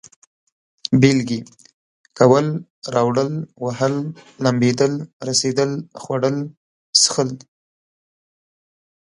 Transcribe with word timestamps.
بېلگې: 1.01 1.39
کول، 2.17 2.47
راوړل، 2.93 3.31
وهل، 3.63 3.95
لمبېدل، 4.43 4.93
رسېدل، 5.29 5.71
خوړل، 6.01 6.37
څښل 7.01 7.29